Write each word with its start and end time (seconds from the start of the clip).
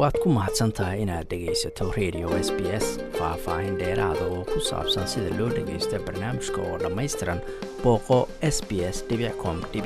waad 0.00 0.16
ku 0.22 0.28
mahadsan 0.32 0.72
tahay 0.72 1.02
inaad 1.04 1.26
dhegaysato 1.30 1.92
radio 1.96 2.28
s 2.46 2.48
b 2.56 2.60
s 2.84 2.86
faah-faahin 3.18 3.74
dheeraada 3.80 4.24
oo 4.34 4.44
ku 4.52 4.58
saabsan 4.68 5.04
sida 5.12 5.28
loo 5.38 5.48
dhagaysto 5.56 5.98
barnaamijka 6.06 6.60
oo 6.68 6.76
dhammaystiran 6.82 7.40
booqo 7.82 8.18
s 8.54 8.56
b 8.68 8.80
s 8.94 9.04
com 9.42 9.56
u 9.60 9.80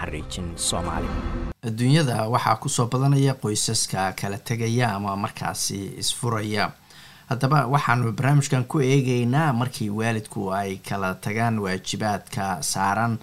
xariijin 0.00 0.48
soomaali. 0.68 1.08
Adduunyada 1.68 2.28
waxaa 2.34 2.56
ku 2.62 2.68
soo 2.68 2.86
badanaya 2.92 3.34
qoysaska 3.42 4.12
kala 4.20 4.38
tegaya 4.38 4.92
ama 4.96 5.16
markaasi 5.16 5.80
isfuraya. 6.02 6.70
Haddaba 7.30 7.66
waxaanu 7.74 8.12
barnaamijkan 8.12 8.64
ku 8.64 8.80
eegeynaa 8.80 9.52
markii 9.52 9.90
waalidku 9.90 10.52
ay 10.52 10.76
kala 10.88 11.14
tagaan 11.14 11.58
waajibaadka 11.64 12.62
saaran 12.62 13.18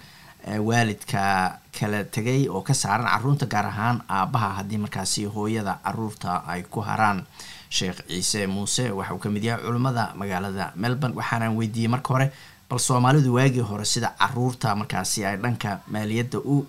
waalidka 0.56 1.60
kala 1.78 2.04
tegay 2.04 2.48
oo 2.48 2.62
ka 2.64 2.72
saaran 2.74 3.06
carruurta 3.06 3.46
gaar 3.46 3.66
ahaan 3.66 4.00
aabbaha 4.08 4.48
haddii 4.58 4.78
markaasi 4.84 5.24
hooyada 5.24 5.78
carruurta 5.84 6.42
ay 6.48 6.62
ku 6.62 6.80
haraan. 6.80 7.24
Sheekh 7.70 8.00
ciise 8.08 8.46
muuse 8.48 8.90
waxa 8.90 9.14
uu 9.14 9.18
ka 9.20 9.28
mid 9.28 9.44
yahay 9.44 9.60
culimmada 9.64 10.14
magaalada 10.16 10.72
melbourne 10.76 11.14
waxaanaan 11.16 11.56
weydiiyey 11.56 11.90
marka 11.92 12.08
hore 12.14 12.26
bal 12.70 12.78
soomaalidu 12.78 13.34
waagii 13.34 13.60
hore 13.70 13.84
sida 13.84 14.14
carruurta 14.18 14.74
markaasi 14.76 15.24
ay 15.24 15.36
dhanka 15.36 15.80
maaliyadda 15.92 16.38
u 16.38 16.64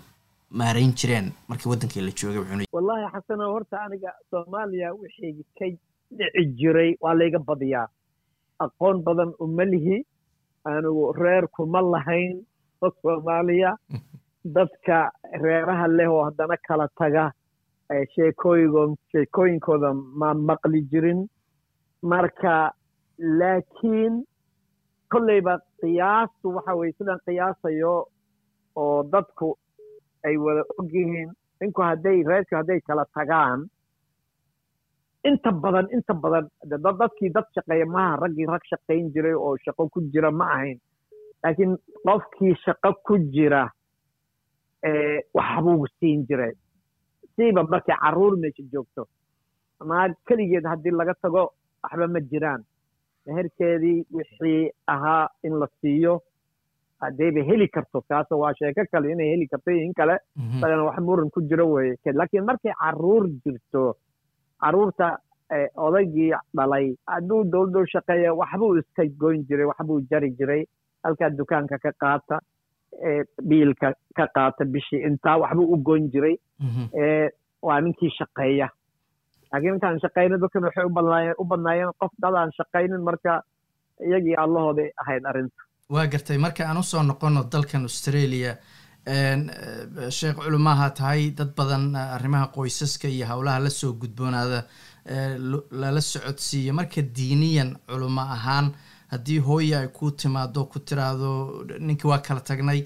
maareyn 0.50 0.92
jireen? 0.92 1.32
Markii 1.48 1.70
waddankii 1.72 2.02
la 2.04 2.12
joogay 2.12 2.66
wallahi 2.72 3.08
xasano 3.14 3.48
horta 3.52 3.80
aniga 3.86 4.12
soomaaliya 4.30 4.92
wixii 4.94 5.44
ka 5.58 5.64
dhici 6.18 6.44
jiray 6.58 6.96
waa 7.00 7.14
layga 7.14 7.38
badiyaa. 7.38 7.88
Aqoon 8.60 9.02
badan 9.02 9.32
uma 9.40 9.64
lihi. 9.64 10.04
Anigu 10.64 11.12
reer 11.16 11.48
kuma 11.48 11.80
lahayn 11.80 12.44
soomaaliya 13.02 13.70
dadka 14.56 14.96
reeraha 15.42 15.86
leh 15.96 16.08
oo 16.10 16.24
haddana 16.28 16.56
kala 16.68 16.86
taga 16.98 17.24
sheekooyigo 18.14 18.82
sheekooyinkooda 19.12 19.90
ma 20.20 20.34
maqli 20.34 20.80
jirin. 20.90 21.20
Marka 22.02 22.72
laakiin 23.38 24.14
kolleyba 25.12 25.58
qiyaastu 25.80 26.54
waxa 26.54 26.74
weye 26.78 26.92
sidaan 26.98 27.20
qiyaasayo 27.26 27.94
oo 28.76 29.02
dadku 29.12 29.48
ay 30.24 30.36
wada 30.44 30.62
og 30.78 30.88
yihiin 30.94 31.30
ninku 31.60 31.82
hadday 31.82 32.18
reerku 32.30 32.56
hadday 32.56 32.80
kala 32.88 33.04
tagaan 33.14 33.60
inta 35.28 35.50
badan 35.62 35.86
inta 35.96 36.14
badan 36.14 36.46
dadkii 37.00 37.32
dad 37.34 37.46
shaqeeya 37.54 37.86
maaha 37.94 38.20
raggii 38.22 38.46
rag 38.52 38.64
shaqayn 38.70 39.10
jiray 39.14 39.34
oo 39.34 39.56
shaqo 39.64 39.88
ku 39.92 40.00
jira 40.12 40.30
ma 40.30 40.46
ahayn 40.54 40.78
laakiin 41.44 41.76
qofkii 42.06 42.54
shaqo 42.64 42.90
ku 43.06 43.18
jira 43.34 43.62
waxbuu 45.34 45.86
siin 45.98 46.24
jiray 46.28 46.52
siiba 47.36 47.62
markay 47.72 47.96
carruur 48.02 48.36
meesha 48.42 48.62
joogto 48.72 49.06
naag 49.90 50.14
keligeed 50.28 50.64
haddii 50.72 50.90
laga 51.00 51.14
tago 51.22 51.42
waxba 51.82 52.06
ma 52.14 52.20
jiraan. 52.30 52.62
Meherkeedii 53.26 54.04
wixii 54.16 54.70
ahaa 54.94 55.28
in 55.46 55.54
la 55.60 55.66
siiyo 55.80 56.14
haddayba 57.02 57.42
heli 57.48 57.68
karto 57.74 58.00
kaas 58.08 58.30
waa 58.42 58.52
sheeko 58.58 58.84
kale 58.92 59.10
inay 59.12 59.28
heli 59.32 59.46
karto 59.52 59.70
in 59.70 59.92
kale. 59.94 60.16
Isagana 60.56 60.84
wax 60.88 60.98
muran 61.06 61.30
ku 61.30 61.40
jiro 61.48 61.66
weye 61.74 61.96
laakiin 62.20 62.44
markay 62.44 62.72
carruur 62.82 63.24
jirto 63.44 63.84
carruurta 64.60 65.08
odaygii 65.86 66.32
dhalay 66.56 66.86
hadduu 67.12 67.44
dowladdu 67.52 67.86
shaqeeya 67.92 68.34
waxbuu 68.40 68.76
iska 68.80 69.04
goyn 69.20 69.44
jiray 69.48 69.66
waxbuu 69.72 70.00
jari 70.10 70.30
jiray 70.38 70.62
halkaa 71.04 71.30
dukaanka 71.38 71.76
ka 71.84 71.92
qaata 72.02 72.36
biilka 73.48 73.88
ka 74.16 74.26
qaata 74.36 74.64
bishii 74.72 75.02
intaa 75.08 75.36
waxbuu 75.42 75.72
u 75.74 75.76
goyn 75.86 76.10
jiray. 76.12 76.36
Waa 77.62 77.80
ninkii 77.80 78.10
shaqeeya. 78.18 78.68
Laakiin 79.52 79.74
intaan 79.74 80.00
shaqaynin 80.04 80.40
dadkan 80.42 80.64
waxay 80.66 80.84
u 81.38 81.44
badnaayeen 81.50 81.92
qof 82.00 82.12
dad 82.22 82.34
aan 82.40 82.50
shaqaynin 82.58 83.02
marka 83.08 83.42
iyagii 84.06 84.36
allahooday 84.44 84.88
ahayd 85.02 85.24
arrinta. 85.30 85.60
Waa 85.94 86.06
gartay. 86.06 86.38
Marka 86.38 86.64
aan 86.68 86.78
u 86.78 86.82
soo 86.82 87.02
noqono 87.02 87.40
dalkan 87.52 87.82
australia 87.88 88.52
sheekh 90.18 90.36
culimaha 90.44 90.90
tahay 90.98 91.30
dad 91.38 91.50
badan 91.58 91.84
arrimaha 91.96 92.46
qoysaska 92.56 93.08
iyo 93.08 93.26
howlaha 93.26 93.58
la 93.64 93.70
soo 93.70 93.92
gudboonaada 94.00 94.60
lala 95.82 96.00
socodsiiyo. 96.00 96.72
Marka 96.74 97.00
diiniyan 97.16 97.70
culimo 97.88 98.20
ahaan 98.36 98.66
haddii 99.12 99.38
hooya 99.48 99.80
ay 99.80 99.88
ku 99.98 100.10
timaado 100.10 100.64
ku 100.72 100.78
tiraahdo 100.88 101.30
ninkii 101.86 102.08
waa 102.10 102.18
kala 102.26 102.40
tagnay 102.40 102.80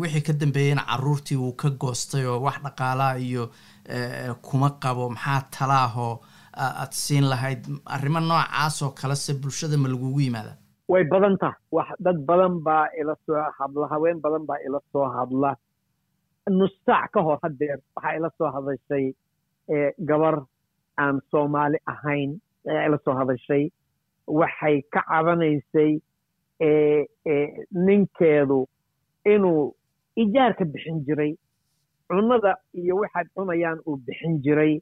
wixii 0.00 0.22
ka 0.26 0.32
dambeeyeyna 0.32 0.82
caruurtii 0.90 1.36
wuu 1.42 1.52
ka 1.60 1.70
goostay 1.70 2.24
oo 2.26 2.40
wax 2.46 2.56
dhaqaalaa 2.64 3.14
iyo 3.18 3.44
kuma 4.42 4.68
qabo. 4.82 5.08
Maxaa 5.10 5.40
talaahoo 5.58 6.14
aad 6.56 6.92
siin 6.92 7.24
lahayd 7.32 7.62
arrimo 7.86 8.20
noocaas 8.20 8.82
oo 8.82 8.90
kalese 8.90 9.32
bulshada 9.40 9.76
ma 9.78 9.88
lagugu 9.88 10.20
yimaada 10.20 10.52
way 10.88 11.04
badan 11.04 11.38
taha 11.40 11.56
wax 11.72 11.88
dad 12.04 12.18
badan 12.28 12.54
baa 12.66 12.86
ila 13.00 13.14
soo 13.26 13.40
hadla 13.58 13.86
haween 13.92 14.20
badan 14.20 14.44
baa 14.46 14.58
ila 14.66 14.80
soo 14.92 15.06
hadla. 15.16 15.56
Nus 16.50 16.74
saac 16.86 17.10
ka 17.14 17.20
hor 17.22 17.38
hadeer 17.42 17.78
waxaa 17.96 18.16
ila 18.18 18.30
soo 18.38 18.50
hadashay 18.54 19.14
gabar 20.08 20.36
aan 20.98 21.20
soomaali 21.30 21.78
ahayn 21.92 22.30
ayaa 22.68 22.86
ila 22.88 22.98
soo 23.04 23.14
hadashay 23.20 23.70
waxay 24.40 24.76
ka 24.92 25.00
cabanaysay 25.08 25.92
ninkeedu 27.86 28.58
inuu 29.32 29.74
ijaarka 30.22 30.64
bixin 30.64 31.04
jiray 31.06 31.32
cunada 32.08 32.56
iyo 32.74 32.96
waxaad 33.02 33.26
cunayaan 33.34 33.78
uu 33.86 33.96
bixin 34.06 34.34
jiray. 34.44 34.80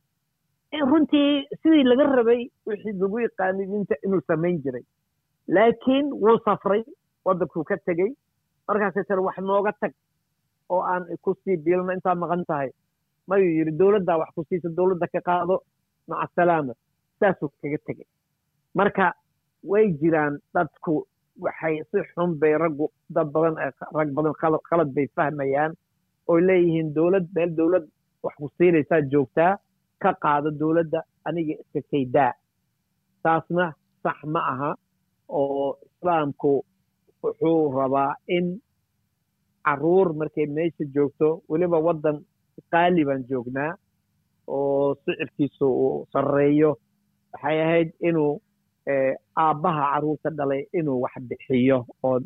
Runtii 0.90 1.46
sidii 1.62 1.82
laga 1.90 2.04
rabay 2.16 2.42
wixii 2.66 2.92
lagu 3.00 3.18
yaqaanay 3.26 3.66
ninta 3.66 3.94
inuu 4.04 4.20
samayn 4.26 4.58
jiray. 4.64 4.82
Laakiin 5.48 6.06
wuu 6.22 6.38
safray 6.44 6.82
waddankuu 7.24 7.64
ka 7.64 7.76
tegey. 7.86 8.10
Markaasay 8.68 9.04
tiri 9.08 9.20
wax 9.26 9.38
nooga 9.38 9.72
tag 9.80 9.92
oo 10.68 10.82
aan 10.92 11.04
ku 11.22 11.34
sii 11.44 11.56
biilno 11.64 11.92
intaa 11.92 12.14
maqan 12.14 12.44
tahay. 12.48 12.70
Mayuu 13.28 13.50
yidhi 13.58 13.72
dowladdaa 13.78 14.18
wax 14.18 14.30
ku 14.34 14.44
siisa 14.48 14.68
dowladda 14.76 15.06
ka 15.12 15.20
qaado 15.28 15.56
maca 16.08 16.26
salaama 16.36 16.72
saasuu 17.20 17.48
kaga 17.62 17.78
tegey. 17.86 18.06
Marka 18.74 19.12
way 19.70 19.86
jiraan 20.00 20.34
dadku 20.54 20.94
waxay 21.44 21.74
si 21.90 21.98
xun 22.14 22.30
bay 22.40 22.54
raggu 22.62 22.86
dad 23.14 23.28
badan 23.34 23.54
rag 23.98 24.10
badan 24.16 24.34
khalad 24.68 24.90
bay 24.96 25.06
fahmayaan 25.16 25.72
oy 26.30 26.40
leeyihiin 26.48 26.88
dowlad 26.96 27.26
meel 27.34 27.50
dowlad 27.58 27.84
wax 28.22 28.34
ku 28.40 28.46
siinaysaa 28.58 29.00
joogtaa 29.12 29.52
ka 30.02 30.10
qaado 30.22 30.48
dowladda 30.60 31.00
aniga 31.26 31.54
iska 31.62 31.80
kaydaa. 31.90 32.32
Taasna 33.22 33.64
sax 34.02 34.18
ma 34.32 34.40
aha 34.52 34.70
oo 35.38 35.76
islaamku 35.86 36.52
wuxuu 37.22 37.60
rabaa 37.78 38.12
in 38.36 38.46
carruur 39.64 40.08
markay 40.18 40.46
meesha 40.56 40.84
joogto 40.94 41.28
weliba 41.48 41.78
waddan 41.86 42.16
qaali 42.72 43.02
baan 43.08 43.22
joognaa 43.30 43.72
oo 44.54 44.94
sicirkiisu 45.04 45.66
uu 45.84 46.06
sarreeyo. 46.12 46.70
Waxay 47.32 47.58
ahayd 47.64 47.90
inuu 48.08 48.32
aabbaha 48.88 49.82
carruurta 49.92 50.30
dhalay 50.30 50.62
inuu 50.72 51.00
wax 51.02 51.14
bixiyo 51.28 51.86
oo 52.02 52.20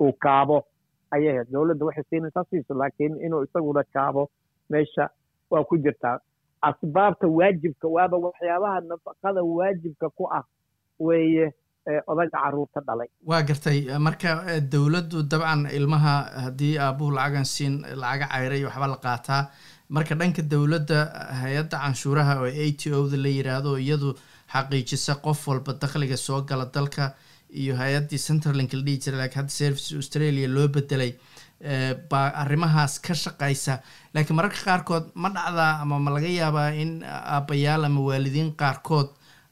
uu 0.00 0.12
kaabo. 0.24 0.64
Ayay 1.10 1.28
ahayd 1.34 1.50
dowladda 1.52 1.84
waxay 1.86 2.04
siinaysaa 2.10 2.44
siiso 2.50 2.74
laakiin 2.74 3.20
inuu 3.26 3.42
isaguna 3.44 3.82
kaabo 3.94 4.30
meesha 4.70 5.10
waa 5.50 5.64
ku 5.64 5.76
jirtaa 5.78 6.18
asbaabta 6.62 7.26
waajibka 7.28 7.88
waaba 7.88 8.16
waxyaabaha 8.16 8.80
nafaqada 8.80 9.42
waajibka 9.42 10.08
ku 10.16 10.24
ah 10.38 10.44
weeye 11.00 11.52
odaga 12.06 12.30
carruurta 12.38 12.80
dhalay. 12.86 13.08
Waa 13.26 13.42
gartay 13.42 13.78
marka 13.98 14.60
dowladdu 14.72 15.22
dabcan 15.22 15.66
ilmaha 15.78 16.14
haddii 16.44 16.78
aabuhu 16.78 17.10
lacagan 17.10 17.44
siin 17.44 17.74
lacaga 18.02 18.26
cayray 18.32 18.64
waxba 18.64 18.86
la 18.86 18.96
qaataa 19.06 19.42
marka 19.88 20.14
dhanka 20.14 20.42
dowladda 20.42 20.98
hay'adda 21.42 21.76
canshuuraha 21.84 22.40
oo 22.40 22.46
a 22.48 22.66
t 22.80 22.82
o 22.94 23.08
da 23.12 23.16
la 23.24 23.28
yiraahdo 23.28 23.76
iyadu 23.78 24.14
xaqiijisa 24.52 25.14
qof 25.24 25.46
walba 25.48 25.72
dakhliga 25.82 26.16
soo 26.16 26.40
gala 26.42 26.66
dalka 26.74 27.14
iyo 27.60 27.74
hay'addii 27.76 28.18
centerlink 28.26 28.72
la 28.72 28.82
dhihi 28.86 28.98
jiray 29.04 29.18
laakiin 29.20 29.40
hadda 29.40 29.52
service 29.60 29.88
australia 30.00 30.48
loo 30.48 30.68
bedelay 30.74 31.12
baa 32.10 32.28
arrimahaas 32.42 32.94
ka 33.06 33.14
shaqaysa. 33.14 33.74
Laakiin 34.14 34.36
mararka 34.36 34.60
qaarkood 34.68 35.04
ma 35.14 35.28
dhacdaa 35.34 35.72
ama 35.82 35.98
ma 35.98 36.10
laga 36.16 36.28
yaabaa 36.40 36.70
in 36.82 36.92
aabbayaal 37.04 37.84
ama 37.88 38.00
waalidiin 38.08 38.50
qaarkood 38.62 39.08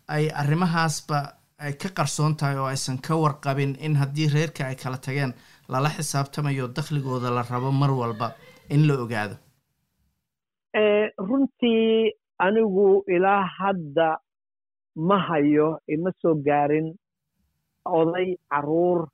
ay 0.09 0.25
arrimahaasba 0.43 1.19
ay 1.65 1.73
ka 1.83 1.89
qarsoon 1.99 2.35
tahay 2.37 2.57
oo 2.59 2.67
aysan 2.73 2.99
ka 3.07 3.15
warqabin 3.23 3.77
in 3.87 3.95
haddii 4.01 4.29
reerka 4.35 4.67
ay 4.67 4.77
kala 4.83 4.97
tageen 5.07 5.33
lala 5.69 5.89
xisaabtamayo 5.97 6.67
dakhligooda 6.77 7.31
la 7.37 7.43
rabo 7.51 7.71
mar 7.73 7.91
walba 8.01 8.33
in 8.75 8.87
la 8.89 8.95
ogaado. 9.05 9.37
Runtii 11.29 12.13
anigu 12.39 13.05
ilaa 13.17 13.45
hadda 13.59 14.19
ma 14.97 15.19
hayo 15.29 15.79
ima 15.89 16.11
soo 16.23 16.35
gaarin 16.47 16.95
oday 17.85 18.37
carruur 18.51 19.09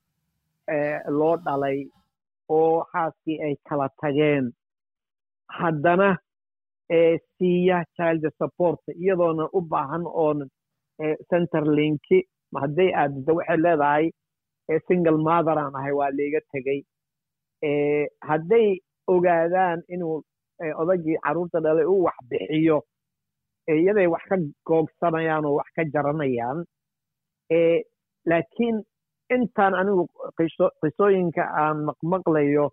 loo 1.18 1.36
dhalay 1.44 1.78
oo 2.48 2.84
xaaskii 2.92 3.40
ay 3.46 3.54
kala 3.68 3.88
tageen. 4.00 4.52
Haddana 5.58 6.16
siiya 7.38 7.84
child 7.96 8.24
support 8.38 8.80
iyadoona 8.88 9.48
u 9.52 9.60
baahan 9.60 10.04
oonan 10.06 10.50
centerlinki 11.30 12.18
hadday 12.62 12.90
aadida 12.94 13.32
waxay 13.38 13.56
leedahay 13.64 14.04
single 14.88 15.18
mother 15.18 15.58
aan 15.58 15.74
ahay 15.78 15.92
waa 15.92 16.10
layga 16.18 16.40
tegey. 16.52 16.80
Hadday 18.28 18.78
ogaadaan 19.06 19.82
inuu 19.88 20.22
odagii 20.82 21.18
carruurta 21.24 21.60
dhalay 21.60 21.84
uu 21.86 22.02
wax 22.06 22.16
bixiyo 22.30 22.82
iyaday 23.68 24.06
wax 24.14 24.22
ka 24.30 24.36
googsanayaan 24.68 25.44
oo 25.46 25.54
wax 25.58 25.68
ka 25.76 25.82
jaranayaan 25.94 26.58
laakiin 28.30 28.76
intaan 29.34 29.74
anigu 29.80 30.04
qisooyinka 30.82 31.42
aan 31.62 31.78
maqmaqlayo 31.88 32.66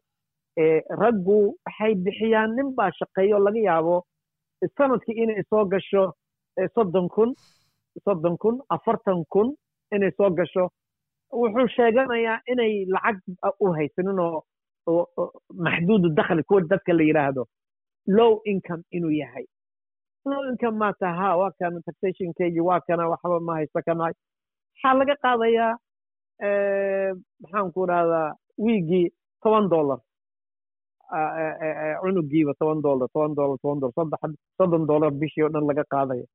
raggu 1.01 1.37
waxay 1.65 1.93
bixiyaan 2.05 2.55
nin 2.55 2.73
baa 2.77 2.91
shaqeeyo 2.99 3.39
laga 3.45 3.59
yaabo 3.69 3.95
sannadkii 4.77 5.17
inay 5.23 5.43
soo 5.49 5.65
gasho 5.65 6.03
soddon 6.75 7.07
kun 7.15 7.33
soddon 8.05 8.37
kun 8.37 8.55
afartan 8.75 9.23
kun 9.33 9.55
inay 9.95 10.11
soo 10.17 10.29
gasho 10.29 10.63
wuxuu 11.41 11.67
sheeganayaa 11.75 12.39
inay 12.51 12.85
lacag 12.93 13.17
u 13.59 13.73
haysanin 13.77 14.19
oo 14.19 14.43
maxduudu 15.65 16.09
dakhli 16.17 16.43
kuwa 16.43 16.61
dadka 16.71 16.93
la 16.93 17.03
yidhaahdo 17.09 17.43
low 18.17 18.41
income 18.45 18.83
inuu 18.91 19.11
yahay 19.21 19.45
maa 20.25 20.93
taha 20.99 21.37
waa 21.37 21.51
kana 21.59 21.81
taxationkeygii 21.85 22.59
waa 22.61 22.79
kana 22.87 23.09
waxba 23.09 23.39
ma 23.39 23.53
haysto 23.55 23.81
kana. 23.85 24.03
Waxaa 24.03 24.93
laga 24.99 25.15
qaadayaa 25.23 25.77
maxaan 27.41 27.71
ku 27.73 27.85
rahdaa 27.85 28.35
wiigii 28.57 29.09
toban 29.43 29.69
dollar. 29.69 29.99
Cunugiiba 32.01 32.53
toban 32.59 32.81
dollar 32.81 33.07
toban 33.13 33.35
dollar 33.35 33.57
toban 33.61 33.79
dollar 33.79 34.35
soddon 34.57 34.87
dollar 34.87 35.11
bishii 35.11 35.43
oo 35.43 35.49
dhan 35.49 35.67
laga 35.67 35.83
qaadaya. 35.91 36.25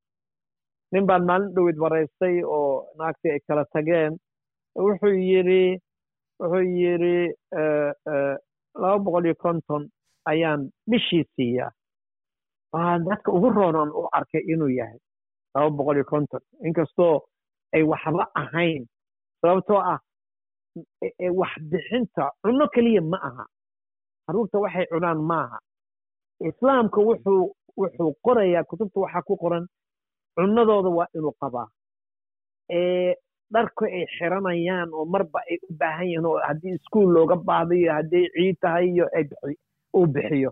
Nin 0.92 1.06
baan 1.06 1.24
maalin 1.26 1.52
dhowid 1.54 1.78
waraystay 1.78 2.42
oo 2.44 2.86
naagtii 2.98 3.30
ay 3.32 3.40
kala 3.48 3.64
tageen. 3.72 4.16
Wuxuu 4.76 5.14
yidhi 5.16 5.78
wuxuu 6.40 6.64
yidhi 6.80 7.32
laba 8.80 8.98
boqol 9.04 9.24
iyo 9.26 9.34
konton 9.34 9.88
ayaan 10.30 10.70
bishii 10.90 11.24
siiyaa 11.36 11.70
waa 12.72 12.98
dadka 12.98 13.32
ugu 13.32 13.48
roonan 13.50 13.90
u 13.90 14.08
arkay 14.12 14.42
inuu 14.52 14.68
yahay 14.78 14.98
laba 15.54 15.70
boqol 15.70 15.96
iyo 15.96 16.04
konton 16.04 16.40
inkastoo 16.66 17.20
ay 17.74 17.82
waxba 17.82 18.24
ahayn. 18.34 18.86
Sababtoo 19.40 19.80
ah 19.92 19.98
waxbixinta 21.40 22.30
cunno 22.42 22.66
keliya 22.74 23.00
ma 23.02 23.18
aha. 23.28 23.44
Carruurta 24.26 24.58
waxay 24.58 24.86
cunaan 24.92 25.20
maaha 25.30 25.58
islaamka 26.48 27.00
wuxuu 27.00 27.54
wuxuu 27.76 28.12
qorayaa 28.24 28.64
kutubta 28.68 29.00
waxaa 29.00 29.22
ku 29.28 29.36
qoran 29.36 29.64
cunnadooda 30.36 30.88
waa 30.98 31.08
inuu 31.14 31.34
qabaa. 31.40 31.68
Dharka 33.52 33.84
ay 33.86 34.04
xiranayaan 34.18 34.92
oo 34.92 35.04
marba 35.04 35.40
ay 35.50 35.56
u 35.68 35.72
baahan 35.80 36.06
yihiin 36.06 36.26
oo 36.26 36.38
haddii 36.46 36.74
iskuol 36.76 37.08
looga 37.14 37.36
baahdo 37.36 37.74
iyo 37.74 37.92
hadday 37.92 38.24
ciid 38.34 38.56
tahay 38.60 38.86
iyo 38.92 39.06
uu 39.96 40.06
bixiyo 40.06 40.50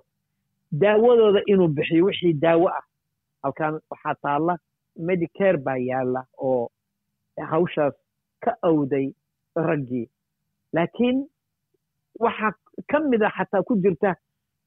daawadooda 0.72 1.40
inuu 1.46 1.68
bixiyo 1.68 2.04
wixii 2.04 2.32
daawo 2.32 2.68
ah. 2.68 2.84
Halkan 3.42 3.80
waxaa 3.90 4.14
taalla 4.22 4.58
medicare 4.98 5.58
baa 5.58 5.76
yaalla 5.78 6.24
oo 6.38 6.70
hawshaas 7.50 7.94
ka 8.44 8.56
awday 8.62 9.12
raggii. 9.56 10.08
Laakiin 10.72 11.26
waxaa 12.20 12.52
ka 12.90 13.00
mid 13.00 13.22
a 13.22 13.30
xataa 13.30 13.62
ku 13.62 13.76
jirta 13.82 14.14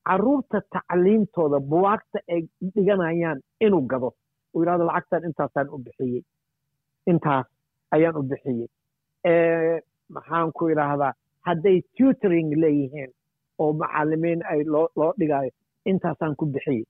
carruurta 0.07 0.62
tacliimtooda 0.72 1.60
buwaagta 1.60 2.19
ay 2.34 2.42
dhiganayaan 2.74 3.42
inuu 3.60 3.81
gado. 3.88 4.13
Uu 4.54 4.62
yidhahdo 4.62 4.86
lacagtan 4.86 5.24
intaasaan 5.25 5.69
u 5.69 5.78
bixiyey. 5.78 6.24
Intaas 7.07 7.46
ayaan 7.92 8.18
u 8.18 8.24
bixiyey. 8.24 8.68
Maxaan 10.10 10.51
ku 10.51 10.69
idhaahdaa 10.74 11.13
hadday 11.46 11.81
tutoring 11.98 12.50
leeyihiin 12.62 13.12
oo 13.60 13.74
macallimiin 13.74 14.42
ay 14.51 14.63
loo 14.63 15.13
dhigaayo 15.19 15.51
intaasaan 15.91 16.36
ku 16.36 16.45
bixiyey. 16.45 16.83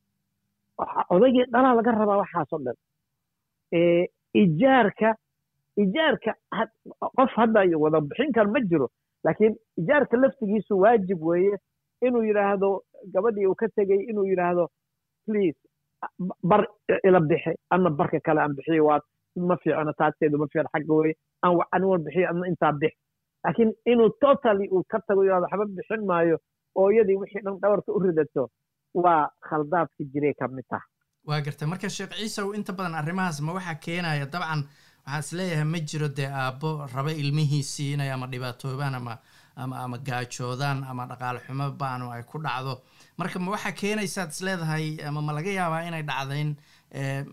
Odaygii 1.15 1.45
dhalaa 1.53 1.75
laga 1.79 1.91
rabaa 1.91 2.17
waxaasoo 2.23 2.59
dhan. 2.65 2.77
Ijaarka 4.43 5.15
ijaarka 5.83 6.31
qof 7.17 7.31
hadda 7.39 7.61
wada 7.83 7.99
bixin 8.01 8.31
kar 8.33 8.47
ma 8.47 8.59
jiro 8.69 8.87
laakiin 9.25 9.55
ijaarka 9.81 10.17
laftigiisu 10.21 10.73
waajib 10.83 11.21
weeye 11.29 11.55
inuu 12.07 12.23
yidhaahdo 12.23 12.69
gabadhii 13.13 13.47
uu 13.47 13.55
ka 13.55 13.67
tegey 13.75 14.01
inuu 14.09 14.25
yidhaahdo 14.31 14.67
please 15.25 15.57
bar 16.43 16.67
ila 17.07 17.19
bixi 17.19 17.53
ana 17.69 17.89
barka 17.89 18.19
kale 18.19 18.39
aan 18.41 18.53
bixiyo 18.55 18.85
waa 18.85 18.99
ma 19.49 19.55
fiicno 19.63 19.93
taasteedu 19.99 20.37
ma 20.37 20.47
fiicno 20.51 20.69
xagga 20.73 20.93
weye 20.99 21.13
aan 21.43 21.57
aniwan 21.71 22.03
bixiyo 22.05 22.29
adna 22.29 22.47
intaa 22.47 22.71
bix. 22.81 22.93
Laakiin 23.43 23.71
inuu 23.85 24.09
totally 24.21 24.67
uu 24.71 24.83
ka 24.91 24.99
tago 25.07 25.23
yidhahdo 25.23 25.47
waxba 25.49 25.65
bixin 25.77 26.05
maayo 26.05 26.37
oo 26.75 26.89
iyadii 26.91 27.17
wixii 27.21 27.41
dhan 27.45 27.57
dhawarka 27.61 27.91
u 27.97 27.99
ridato 27.99 28.49
waa 28.93 29.29
khaldaadka 29.49 30.03
jiray 30.13 30.33
ka 30.39 30.47
mid 30.47 30.65
taha 30.69 30.85
waa 31.27 31.41
gartay 31.41 31.67
marka 31.67 31.89
sheekh 31.89 32.13
ciisow 32.19 32.53
inta 32.55 32.73
badan 32.73 32.95
arrimahaas 32.95 33.41
ma 33.41 33.53
waxaa 33.53 33.75
keenaya 33.85 34.25
dabcan. 34.25 34.63
Waxaan 35.05 35.19
is 35.23 35.31
leeyahay 35.33 35.63
ma 35.65 35.79
jiro 35.79 36.07
dee 36.17 36.27
aabbo 36.41 36.87
raba 36.93 37.11
ilmihiisii 37.11 37.93
inay 37.93 38.11
ama 38.11 38.27
dhibaatoobaan 38.27 38.95
ama 38.95 39.17
ama 39.55 39.75
ama 39.83 39.97
gaajoodaan 39.97 40.83
ama 40.83 41.05
dhaqaale 41.11 41.39
xumo 41.47 41.71
baanu 41.71 42.11
ay 42.11 42.23
ku 42.23 42.37
dhacdo. 42.43 42.81
Marka 43.17 43.39
ma 43.39 43.51
waxaa 43.55 43.71
keenaysaad 43.81 44.29
is 44.29 44.41
leedahay 44.41 44.85
ama 45.07 45.21
ma 45.21 45.33
laga 45.33 45.51
yaabaa 45.59 45.81
inay 45.87 46.03
dhacdayn 46.03 46.55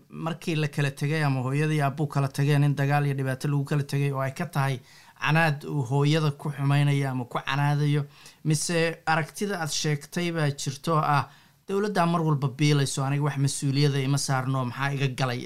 markii 0.09 0.55
la 0.55 0.67
kala 0.67 0.91
tegay 0.91 1.23
ama 1.23 1.41
hooyadii 1.41 1.81
aabbuu 1.81 2.07
kala 2.07 2.27
tageen 2.27 2.63
in 2.63 2.75
dagaal 2.75 3.05
iyo 3.05 3.13
dhibaato 3.19 3.47
lagu 3.47 3.63
kala 3.65 3.83
tegay 3.83 4.11
oo 4.11 4.21
ay 4.21 4.31
ka 4.39 4.45
tahay 4.45 4.79
canaad 5.21 5.63
uu 5.65 5.81
hooyada 5.91 6.31
ku 6.31 6.49
xumaynayo 6.55 7.09
ama 7.09 7.25
ku 7.25 7.37
canaadayo. 7.39 8.05
Mise 8.43 9.01
aragtida 9.05 9.59
aad 9.61 9.69
sheegtay 9.81 10.31
baa 10.31 10.49
jirto 10.61 10.97
ah 10.97 11.29
dowladdaa 11.69 12.05
mar 12.13 12.21
walba 12.27 12.47
biilayso 12.59 13.03
aniga 13.03 13.23
wax 13.27 13.37
mas'uuliyada 13.45 13.99
ima 14.07 14.17
saarno 14.17 14.65
maxaa 14.69 14.93
iga 14.95 15.07
galay? 15.19 15.39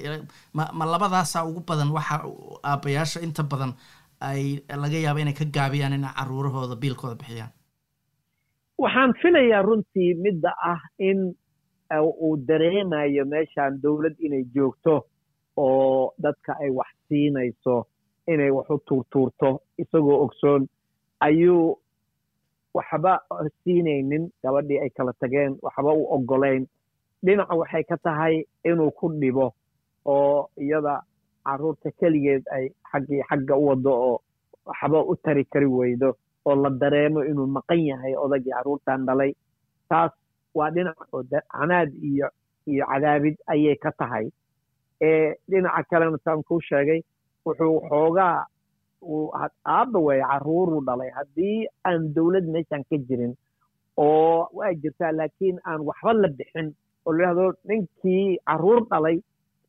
Ma 0.53 0.85
labadaasaa 0.93 1.45
ugu 1.49 1.61
badan 1.69 1.91
waxa 1.97 2.15
aabbayaasha 2.71 3.21
inta 3.27 3.43
badan 3.43 3.73
ay 4.29 4.61
laga 4.83 4.97
yaabo 5.05 5.19
inay 5.19 5.33
ka 5.33 5.45
gaabiyaan 5.45 5.93
inay 5.97 6.13
caruurahooda 6.17 6.75
biilkooda 6.81 7.15
bixiyaan. 7.21 7.51
Waxaan 8.83 9.13
filayaa 9.21 9.61
runtii 9.67 10.13
midda 10.23 10.51
ah 10.71 10.81
in 10.99 11.33
uu 12.25 12.37
dareemayo 12.47 13.25
meeshaan 13.25 13.81
dowlad 13.83 14.15
inay 14.19 14.43
joogto 14.55 15.05
oo 15.57 16.13
dadka 16.23 16.53
ay 16.63 16.69
wax 16.69 16.91
siinayso 17.07 17.75
inay 18.27 18.51
wax 18.57 18.69
u 18.69 18.77
tuurtuurto 18.87 19.49
isagoo 19.77 20.21
ogsoon. 20.25 20.67
Ayuu 21.19 21.80
waxba 22.73 23.13
siinaynin 23.63 24.23
gabadhii 24.43 24.79
ay 24.83 24.89
kala 24.89 25.13
tageen 25.21 25.57
waxba 25.61 25.91
u 25.93 26.03
oggolayn 26.15 26.63
dhinaca 27.25 27.55
waxay 27.61 27.83
ka 27.83 27.97
tahay 27.97 28.35
inuu 28.69 28.91
ku 28.91 29.09
dhibo 29.21 29.53
oo 30.05 30.49
iyada 30.57 31.01
carruurta 31.45 31.91
keligeed 31.99 32.43
ay 32.55 32.65
xaggii 32.91 33.21
xagga 33.29 33.55
u 33.61 33.65
waddo 33.69 33.91
oo 34.09 34.17
waxba 34.65 34.99
u 35.11 35.15
tari 35.23 35.43
kari 35.45 35.65
weydo 35.65 36.09
oo 36.45 36.55
la 36.63 36.69
dareemo 36.69 37.23
inuu 37.31 37.47
maqan 37.47 37.79
yahay 37.89 38.13
odagii 38.15 38.51
carruurtan 38.55 39.05
dhalay. 39.05 39.31
Taas 39.89 40.11
waa 40.57 40.69
dhinac 40.71 40.97
oo 41.13 41.23
canaad 41.51 41.89
iyo 42.09 42.27
iyo 42.71 42.85
cadaabid 42.91 43.35
ayay 43.53 43.75
ka 43.75 43.91
tahay. 43.99 44.25
Dhinaca 45.49 45.83
kalena 45.89 46.17
saan 46.25 46.43
kuu 46.43 46.61
sheegay 46.61 47.01
wuxuu 47.45 47.81
xoogaa 47.89 48.45
aabba 49.65 49.99
weeye 49.99 50.23
carruuruu 50.31 50.81
dhalay. 50.87 51.09
Haddii 51.17 51.67
aan 51.85 52.13
dowlad 52.15 52.45
meeshan 52.53 52.83
ka 52.89 52.97
jirin 53.07 53.33
oo 53.97 54.47
waa 54.53 54.73
jirtaa 54.81 55.11
laakiin 55.11 55.59
aan 55.65 55.81
waxba 55.89 56.13
la 56.13 56.27
bixin 56.37 56.73
oo 57.05 57.13
la 57.13 57.23
yidhahdo 57.23 57.45
ninkii 57.67 58.37
carruur 58.47 58.81
dhalay 58.91 59.17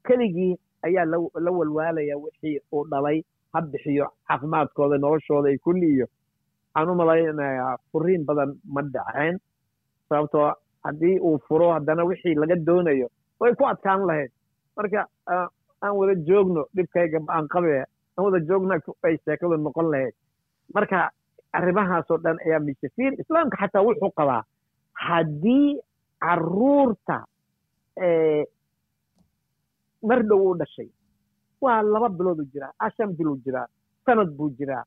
keligii 0.07 0.57
ayaa 0.87 1.05
la 1.45 1.51
walwaalaya 1.59 2.17
wixii 2.19 2.59
uu 2.73 2.85
dhalay. 2.91 3.23
Ha 3.53 3.61
bixiyo 3.61 4.07
caafimaadkooda 4.29 4.97
noloshooda 4.99 5.49
iyo 5.51 5.59
kulli 5.65 5.89
iyo 5.95 6.07
waxaan 6.75 6.91
u 6.91 6.95
malaynayaa 7.01 7.77
furiin 7.93 8.25
badan 8.25 8.51
ma 8.75 8.81
dhaceen 8.83 9.37
sababtoo 10.09 10.53
haddii 10.85 11.19
uu 11.21 11.39
furo 11.49 11.73
haddana 11.73 12.05
wixii 12.05 12.35
laga 12.35 12.57
doonayo 12.67 13.09
way 13.41 13.53
ku 13.55 13.65
adkaan 13.73 14.07
lahayd. 14.09 14.31
Marka 14.77 15.01
aan 15.83 15.95
wada 15.99 16.15
joogno 16.29 16.65
dhibkayga 16.77 17.19
aan 17.29 17.47
qabe 17.53 17.85
aan 18.17 18.25
wada 18.25 18.41
joogna 18.49 18.75
ay 19.03 19.17
sheekadu 19.25 19.57
noqon 19.57 19.91
lahayd. 19.93 20.15
Marka 20.75 21.11
arrimahaasoo 21.53 22.19
dhan 22.25 22.39
ayaa 22.47 22.61
mishafiir 22.67 23.13
islaamka 23.21 23.57
xataa 23.63 23.83
wuxuu 23.87 24.11
qabaa 24.19 24.43
haddii 25.05 25.81
carruurta 26.25 27.17
mar 30.09 30.21
dhow 30.29 30.43
u 30.51 30.55
dhashay 30.61 30.89
waa 31.61 31.83
laba 31.83 32.09
bilooduu 32.09 32.47
jiraa 32.53 32.73
ashan 32.79 33.11
biluu 33.19 33.37
jiraa 33.45 33.67
sanad 34.07 34.31
buu 34.37 34.51
jiraa 34.59 34.85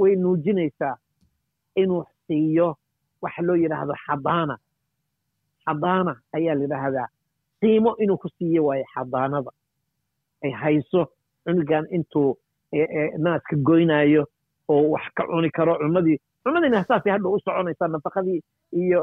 way 0.00 0.16
nuujinaysaa 0.16 0.96
inuu 1.82 2.04
siiyo 2.26 2.68
waxa 3.22 3.42
loo 3.42 3.56
yidhaahdo 3.62 3.94
xabaana 4.06 4.54
xadaana 5.64 6.12
ayaa 6.36 6.54
la 6.58 6.62
yidhaahdaa 6.64 7.08
qiimo 7.60 7.90
inuu 8.02 8.18
ku 8.22 8.28
siiyo 8.38 8.64
waayo 8.68 8.84
xadaanada. 8.94 9.50
Ay 10.44 10.50
hayso 10.50 11.00
cunugan 11.48 11.86
intuu 11.96 12.36
naaska 13.24 13.56
goynaayo 13.56 14.24
oo 14.68 14.90
wax 14.92 15.04
ka 15.16 15.24
cuni 15.26 15.50
karo. 15.50 15.78
Cunadii 15.80 16.18
cunadiina 16.44 16.84
saasay 16.84 17.12
hadha 17.12 17.28
u 17.28 17.40
soconaysaa 17.40 17.88
nafaqadii 17.88 18.40
iyo 18.72 19.00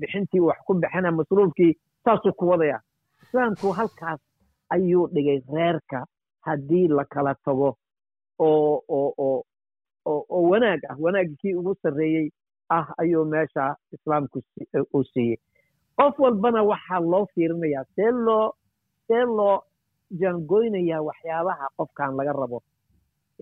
bixintii 0.00 0.40
wax 0.40 0.58
ku 0.66 0.74
bixina 0.74 1.10
masruufkii 1.12 1.74
saasuu 2.04 2.32
ku 2.38 2.48
wadaya. 2.48 2.78
Islaamku 3.22 3.72
halkaas 3.72 4.20
ayuu 4.70 5.08
dhigay 5.14 5.40
reerka 5.54 6.06
haddii 6.46 6.88
la 6.88 7.04
kala 7.04 7.34
tago 7.44 7.76
oo 8.38 8.82
oo 8.88 9.44
oo 10.06 10.42
wanaag 10.50 10.80
ah. 10.88 10.96
Wanaagii 10.98 11.36
kii 11.42 11.54
ugu 11.54 11.74
sarreeyey 11.82 12.30
ah 12.70 12.86
ayuu 12.98 13.24
meesha 13.24 13.76
islaamku 13.92 14.42
uu 14.94 15.04
siiyey. 15.04 15.36
Qof 15.96 16.18
walbana 16.18 16.62
waxaa 16.62 17.00
loo 17.00 17.26
fiirinayaa 17.34 17.84
see 17.96 18.10
loo 18.26 18.52
see 19.08 19.24
loo 19.38 19.62
jaangoynayaa 20.20 21.02
waxyaabaha 21.08 21.66
qofkan 21.76 22.16
laga 22.18 22.32
rabo. 22.32 22.62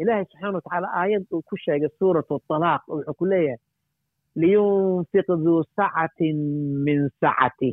Ilaahay 0.00 0.24
subxaana 0.30 0.54
watacaala 0.58 0.88
aayad 1.00 1.24
uu 1.32 1.42
ku 1.48 1.56
sheegay 1.64 1.88
suuratu 1.98 2.40
talaaq 2.48 2.82
wuxuu 2.88 3.14
ku 3.18 3.24
leeyahay 3.32 3.58
liyunfiq 4.40 5.26
duu 5.44 5.62
sacatin 5.76 6.36
min 6.86 7.08
sacati 7.20 7.70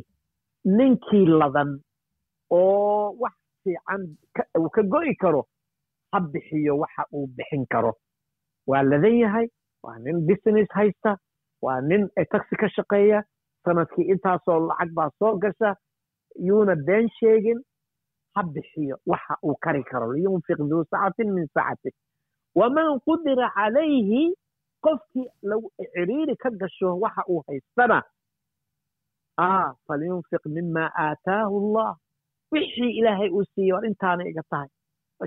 ninkii 0.64 1.26
ladan 1.40 1.70
oo 2.50 3.12
wax 3.22 3.34
fiican 3.64 4.02
uu 4.58 4.68
ka 4.74 4.82
go'i 4.82 5.14
karo 5.22 5.42
ha 6.12 6.20
bixiyo 6.20 6.78
waxa 6.82 7.02
uu 7.12 7.26
bixin 7.36 7.66
karo. 7.72 7.92
Waa 8.66 8.82
ladan 8.82 9.16
yahay 9.22 9.46
waa 9.82 9.98
nin 9.98 10.26
business 10.26 10.68
haysta 10.78 11.16
waa 11.62 11.80
nin 11.80 12.08
taxi 12.32 12.56
ka 12.56 12.68
shaqeeya 12.68 13.22
sannadkii 13.64 14.08
intaasoo 14.12 14.58
lacag 14.68 14.90
baa 14.96 15.10
soo 15.18 15.36
gasha 15.42 15.76
yuuna 16.48 16.74
been 16.86 17.08
sheegin 17.20 17.60
ha 18.34 18.42
bixiyo 18.54 18.96
waxa 19.06 19.34
uu 19.46 19.54
kari 19.64 19.82
karo 19.90 20.12
liyunfiq 20.12 20.58
duu 20.70 20.84
sacatin 20.90 21.32
min 21.36 21.46
sacati 21.54 21.90
waman 22.60 23.00
qudira 23.06 23.48
calayhi 23.56 24.22
qofkii 24.86 25.26
ciriiri 25.94 26.34
ka 26.42 26.50
gasho 26.60 26.88
waxa 27.04 27.22
uu 27.32 27.40
haystana 27.48 27.98
falyunfiq 29.86 30.42
mima 30.56 30.84
aataahu 31.06 31.54
allah 31.62 31.90
wixii 32.52 32.90
ilaahay 32.98 33.30
uu 33.30 33.44
siiyey 33.54 33.72
war 33.72 33.84
intaana 33.86 34.24
iga 34.30 34.42
tahay 34.50 34.68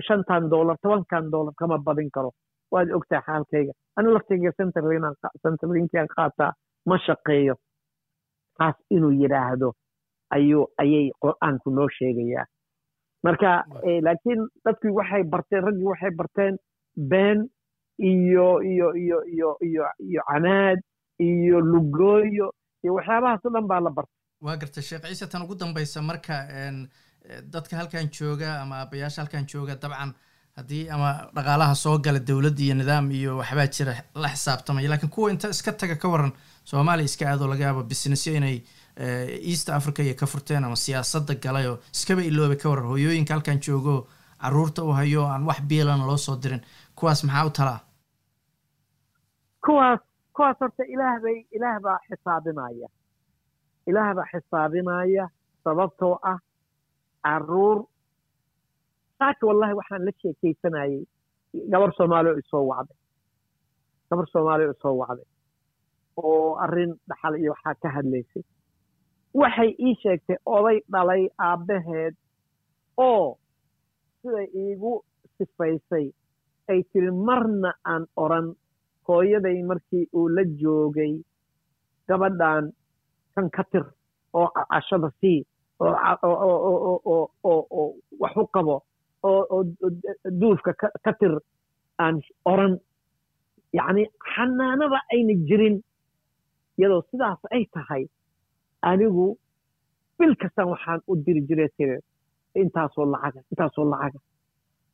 shantan 0.08 0.48
doolar 0.50 0.76
tobankan 0.82 1.30
doolar 1.32 1.54
kama 1.60 1.78
badin 1.78 2.10
karo 2.16 2.30
waad 2.72 2.90
ogtahay 2.98 3.22
xaalkayga 3.26 3.72
ani 3.96 4.08
laftayga 4.14 4.52
centerlinkian 5.42 6.08
qaataa 6.16 6.52
ma 6.88 6.96
shaqeeyo 7.06 7.54
taas 8.58 8.76
inuu 8.96 9.12
yidhaahdo 9.22 9.68
ayuu 10.36 10.64
ayay 10.82 11.06
qur'aanku 11.24 11.68
noo 11.78 11.88
sheegayaa 11.98 12.46
marka 13.24 13.50
laakiin 14.06 14.40
dadkii 14.64 14.92
waxay 14.98 15.22
barteen 15.32 15.62
raggii 15.66 15.88
waxay 15.92 16.10
barteen 16.20 16.54
been 17.10 17.38
iyo 18.10 18.48
iyo 18.72 18.88
iyo 19.04 19.18
iyo 19.34 19.50
iyo 19.68 19.84
iyo 20.08 20.22
canaad 20.30 20.78
iyo 21.28 21.60
lugooyo 21.72 22.46
iyo 22.84 22.92
waxyaabahaas 22.98 23.44
o 23.46 23.50
dhan 23.54 23.66
baa 23.70 23.80
la 23.80 23.90
bartay. 23.90 24.14
Waa 24.44 24.56
gartay 24.56 24.82
sheekh 24.82 25.02
ciise 25.08 25.26
tan 25.26 25.42
ugu 25.42 25.54
dambaysa 25.54 26.02
marka 26.02 26.34
dadka 27.52 27.76
halkan 27.76 28.08
jooga 28.18 28.60
ama 28.62 28.74
aabbayaasha 28.82 29.22
halkan 29.22 29.44
jooga 29.52 29.74
dabcan 29.82 30.12
haddii 30.56 30.88
ama 30.94 31.08
dhaqaalaha 31.36 31.74
soo 31.74 31.98
gala 31.98 32.18
dowladd 32.28 32.58
iyo 32.60 32.74
nidaam 32.74 33.10
iyo 33.10 33.36
waxbaa 33.40 33.66
jira 33.76 33.92
la 34.14 34.28
xisaabtamaya 34.34 34.88
lakiin 34.92 35.10
kuwa 35.10 35.30
inta 35.30 35.48
iska 35.54 35.72
taga 35.72 35.96
ka 36.02 36.08
waran 36.08 36.32
soomaaliya 36.64 37.04
iska 37.10 37.24
aadoo 37.30 37.48
laga 37.52 37.64
yaabo 37.64 37.82
businessyo 37.90 38.32
inay 38.38 38.56
east 39.52 39.68
africa 39.78 40.00
iyo 40.02 40.14
ka 40.20 40.26
furteen 40.26 40.64
ama 40.64 40.76
siyaasadda 40.76 41.34
galay 41.44 41.66
oo 41.70 41.78
iskaba 41.94 42.22
ilooba 42.22 42.56
ka 42.56 42.68
waran 42.70 42.86
hooyooyinka 42.90 43.34
halkan 43.34 43.58
joogo 43.66 43.94
carruurta 44.42 44.82
u 44.84 44.92
hayo 44.92 45.22
aan 45.26 45.46
wax 45.48 45.60
biilana 45.68 46.06
loo 46.06 46.16
soo 46.16 46.36
dirin. 46.42 46.60
Kuwaas 46.96 47.24
maxaa 47.24 47.46
u 47.46 47.50
talaa 47.50 47.80
kuwaas 49.64 50.00
kuwaas 50.36 50.56
horta 50.60 50.84
ilaah 50.94 51.20
bay 51.22 51.38
ilaah 51.56 51.78
baa 51.82 51.98
xisaabinaya 52.08 52.88
ilaah 53.90 54.14
baa 54.16 54.26
xisaabinaya 54.32 55.28
sababtoo 55.64 56.14
ah 56.22 56.38
carruur 57.24 57.78
saaka 59.18 59.46
wallahi 59.46 59.74
waxaan 59.80 60.04
la 60.06 60.12
sheekaysanayey 60.22 61.02
gabar 61.72 61.90
soomaali 61.96 62.28
oo 62.30 62.38
isoo 62.42 62.64
wacday. 62.70 62.96
Gabar 64.10 64.26
soomaali 64.32 64.64
oo 64.66 64.74
isoo 64.78 64.94
wacday. 65.00 65.26
Oo 66.16 66.56
arrin 66.64 66.92
dhaxal 67.08 67.34
iyo 67.40 67.50
waxaa 67.54 67.74
ka 67.82 67.88
hadlaysay 67.96 68.42
waxay 69.34 69.70
ii 69.86 69.94
sheegtay 70.02 70.36
oday 70.46 70.78
dhalay 70.92 71.22
aabbaheed 71.48 72.14
oo 72.96 73.38
siday 74.22 74.46
iigu 74.62 74.92
sifaysay. 75.38 76.06
Ay 76.68 76.82
tiri 76.92 77.10
marna 77.10 77.70
aan 77.84 78.06
oran 78.16 78.54
hooyaday 79.08 79.62
markii 79.62 80.06
uu 80.12 80.28
la 80.28 80.42
joogay 80.60 81.14
gabadhan 82.08 82.72
kan 83.34 83.50
ka 83.50 83.62
tir 83.72 83.84
oo 84.34 84.48
cashada 84.70 85.10
sii 85.20 85.44
oo 85.80 85.94
wax 88.20 88.36
u 88.36 88.46
qabo 88.54 88.82
oo 89.22 89.64
duufka 90.40 90.72
ka 91.04 91.12
tir 91.20 91.34
aan 91.98 92.20
oran 92.44 92.78
yacni 93.72 94.04
xanaanaba 94.34 94.98
ayna 95.12 95.34
jirin 95.48 95.76
iyadoo 96.78 97.02
sidaas 97.10 97.38
ay 97.50 97.64
tahay 97.74 98.04
anigu 98.82 99.36
bil 100.18 100.34
kastaan 100.36 100.68
waxaan 100.68 101.00
u 101.08 101.16
diri 101.16 101.40
jiray 101.48 101.68
tiri 101.76 101.98
intaasoo 102.54 103.04
lacaga 103.06 103.40
intaasoo 103.50 103.84
lacaga. 103.90 104.18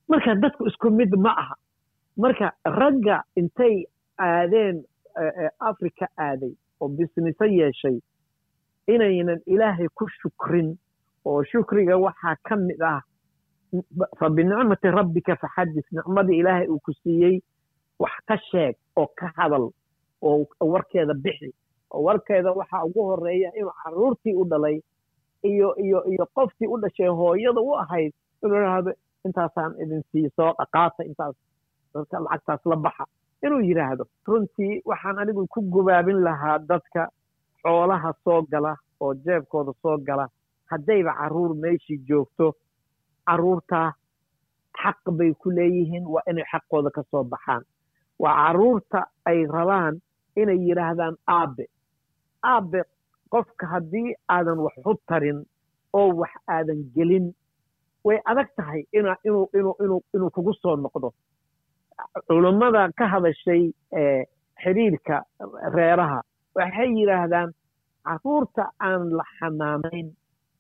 Marka 0.08 0.34
dadku 0.34 0.66
isku 0.68 0.90
mid 0.90 1.12
ma 1.16 1.30
aha. 1.42 1.54
Marka 2.16 2.52
ragga 2.64 3.22
intay 3.36 3.84
aadeen 4.18 4.84
africa 5.60 6.06
aaday 6.18 6.52
oo 6.80 6.88
bisniso 6.88 7.44
yeeshay 7.44 7.98
inaynan 8.86 9.40
ilaahay 9.46 9.88
ku 9.94 10.04
shukrin 10.20 10.76
oo 11.24 11.42
shukriga 11.44 11.96
waxaa 11.98 12.36
ka 12.42 12.56
mid 12.56 12.80
ah 12.82 13.00
fa 14.18 14.28
binicmati 14.30 14.88
rabbika 14.90 15.36
faxadis 15.36 15.86
nicmadii 15.92 16.38
ilaahay 16.40 16.66
uu 16.68 16.78
ku 16.84 16.92
siiyey 16.92 17.40
wax 17.98 18.12
ka 18.26 18.36
sheeg 18.50 18.76
oo 18.96 19.06
ka 19.18 19.32
hadal 19.36 19.70
oo 20.22 20.46
warkeeda 20.60 21.14
bixi 21.14 21.54
warkeeda 22.06 22.52
waxaa 22.52 22.84
ugu 22.84 23.02
horreeya 23.08 23.50
inuu 23.58 23.72
caruurtii 23.84 24.34
u 24.34 24.44
dhalay 24.44 24.80
iyo 25.42 25.74
iyo 25.76 26.04
iyo 26.12 26.26
qoftii 26.34 26.66
u 26.66 26.76
dhashay 26.82 27.08
hooyada 27.08 27.60
u 27.60 27.74
ahayd 27.78 28.12
inuu 28.42 28.56
idhaahdo 28.58 28.92
intaasaan 29.26 29.72
idin 29.82 30.02
sii 30.12 30.28
soo 30.36 30.52
dhaqaata 30.58 31.04
intaas 31.04 31.36
dadka 31.94 32.18
lacagtaas 32.20 32.66
la 32.66 32.76
baxa. 32.76 33.04
Inuu 33.44 33.60
yidhaahdo 33.68 34.04
runtii 34.26 34.82
waxaan 34.84 35.18
anigu 35.18 35.46
ku 35.46 35.60
gubaabin 35.62 36.20
lahaa 36.26 36.58
dadka 36.58 37.08
xoolaha 37.62 38.12
soo 38.24 38.42
gala 38.52 38.76
oo 39.00 39.14
jeebkooda 39.14 39.72
soo 39.82 39.96
gala. 39.98 40.26
Haddayba 40.70 41.12
carruur 41.18 41.54
meeshii 41.54 41.98
joogto 42.08 42.52
caruurtaa 43.26 43.92
xaq 44.82 45.00
bay 45.18 45.32
ku 45.34 45.50
leeyihiin 45.50 46.06
waa 46.06 46.22
inay 46.30 46.44
xaqooda 46.52 46.90
ka 46.90 47.02
soo 47.10 47.24
baxaan. 47.24 47.62
Waa 48.18 48.34
carruurta 48.40 49.06
ay 49.24 49.46
rabaan 49.46 49.94
inay 50.36 50.58
yidhaahdaan 50.68 51.16
aabe 51.26 51.64
aabe 52.52 52.80
qofka 53.32 53.66
haddii 53.72 54.14
aadan 54.36 54.58
wax 54.66 54.76
u 54.90 54.94
tarin 55.08 55.38
oo 55.98 56.08
wax 56.20 56.32
aadan 56.56 56.80
gelin 56.96 57.26
way 58.04 58.18
adag 58.30 58.48
tahay 58.56 58.82
inuu 58.96 60.30
kugu 60.34 60.52
soo 60.62 60.76
noqdo. 60.76 61.08
Culummada 62.28 62.88
ka 62.98 63.06
hadashay 63.12 63.62
xiriirka 64.62 65.16
reeraha 65.76 66.20
waxay 66.56 66.88
yidhaahdaan 66.98 67.50
carruurta 68.06 68.64
aan 68.88 69.02
la 69.18 69.24
xanaanayn 69.38 70.08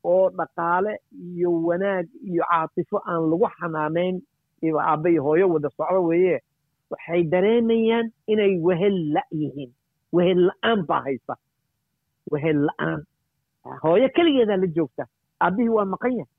oo 0.04 0.30
dhaqaale 0.38 0.92
iyo 1.28 1.50
wanaag 1.68 2.06
iyo 2.30 2.44
caatifo 2.50 2.96
aan 3.10 3.22
lagu 3.30 3.46
xanaanayn 3.58 4.16
aabba 4.64 5.08
iyo 5.10 5.22
hooyo 5.26 5.46
wada 5.54 5.68
socdo 5.76 6.00
weeye 6.10 6.38
waxay 6.90 7.22
dareemayaan 7.32 8.06
inay 8.32 8.52
wehel 8.66 8.96
la' 9.14 9.28
yihiin 9.40 9.70
wehel 10.16 10.40
la'aan 10.48 10.80
baa 10.88 11.02
haysa 11.06 11.34
wehel 12.32 12.58
la'aan. 12.68 13.00
Hooyo 13.82 14.08
keligeedaa 14.16 14.56
la 14.56 14.66
joogta. 14.76 15.06
Aabbihii 15.40 15.68
waa 15.76 15.84
maqan 15.84 16.12
yahay. 16.18 16.30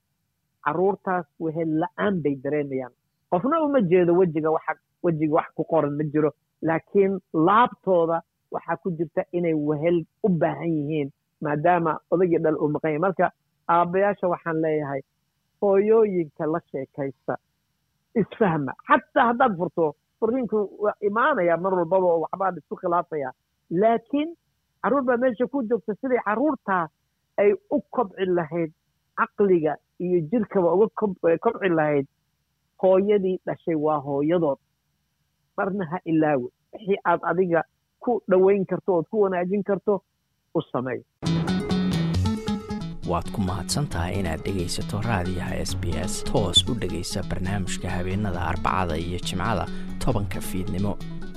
Caruurtaas 0.65 1.25
wehel 1.39 1.69
la'aan 1.81 2.21
bay 2.23 2.35
dareemayaan. 2.43 2.91
Qofna 3.29 3.61
uma 3.65 3.81
jeedo 3.81 4.13
wejiga 4.15 4.51
waxa 4.51 4.73
wejiga 5.03 5.33
wax 5.35 5.47
ku 5.55 5.63
qoran 5.63 5.93
ma 5.97 6.03
jiro. 6.03 6.31
Laakiin 6.61 7.19
laabtooda 7.33 8.21
waxaa 8.51 8.77
ku 8.83 8.91
jirta 8.97 9.23
inay 9.31 9.53
wehel 9.53 10.05
u 10.23 10.29
baahan 10.29 10.71
yihiin 10.77 11.09
maadaama 11.41 11.99
odagii 12.11 12.37
dhal 12.43 12.55
uu 12.57 12.69
maqan 12.69 12.91
yahay. 12.91 12.99
Marka 13.07 13.31
aabbayaasha 13.67 14.27
waxaan 14.27 14.61
leeyahay 14.61 15.01
hooyooyinka 15.61 16.45
la 16.45 16.59
sheekaysta 16.71 17.37
isfahma. 18.15 18.73
Xataa 18.87 19.25
haddaad 19.29 19.57
furto 19.57 19.95
furiinku 20.19 20.69
waa 20.83 20.93
imaanaya 21.01 21.57
mar 21.57 21.73
walbaba 21.73 22.05
oo 22.07 22.19
waxbaan 22.25 22.57
isku 22.57 22.75
khilaafaya. 22.75 23.31
Laakiin 23.71 24.29
carruur 24.85 25.01
baa 25.07 25.17
meesha 25.17 25.47
ku 25.49 25.63
joogta 25.69 25.93
siday 26.01 26.21
carruurtaas 26.25 26.89
ay 27.41 27.51
u 27.75 27.81
kobci 27.95 28.25
lahayd 28.37 28.71
caqliga 29.19 29.73
iyo 30.05 30.19
jirkaba 30.31 30.73
uga 30.77 30.87
kobci 31.41 31.69
lahayd. 31.79 32.05
Hooyadii 32.81 33.39
dhashay 33.45 33.75
waa 33.85 33.97
hooyadood. 34.05 34.59
Marna 35.57 35.85
ha 35.91 35.97
ilaawe. 36.05 36.49
Wixii 36.73 36.97
aad 37.11 37.21
adiga 37.31 37.61
ku 38.03 38.21
dhowayn 38.29 38.65
karto 38.69 38.97
ood 38.97 39.07
ku 39.11 39.21
wanaajin 39.23 39.63
karto 39.63 40.01
u 40.53 40.61
sameey 40.71 41.01
waad 43.09 43.27
ku 43.33 43.39
mahadsan 43.47 43.85
tahay 43.93 44.13
inaad 44.19 44.41
dhegaysato 44.45 44.97
raadiyaha 45.07 45.55
s 45.69 45.73
b 45.81 45.93
s. 46.11 46.13
Toos 46.29 46.59
u 46.69 46.73
dhegaysa 46.81 47.21
barnaamijka 47.29 47.89
habeenada 47.89 48.41
arbacada 48.51 48.97
iyo 48.97 49.19
jimcada. 49.27 49.65
Tobanka 50.05 50.41
fiidnimo 50.41 50.97